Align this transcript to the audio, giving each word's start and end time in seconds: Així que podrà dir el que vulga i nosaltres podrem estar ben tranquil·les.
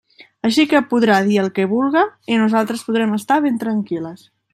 Així 0.47 0.63
que 0.69 0.79
podrà 0.93 1.17
dir 1.27 1.37
el 1.41 1.51
que 1.59 1.67
vulga 1.73 2.05
i 2.33 2.39
nosaltres 2.45 2.83
podrem 2.87 3.13
estar 3.19 3.39
ben 3.45 3.61
tranquil·les. 3.65 4.25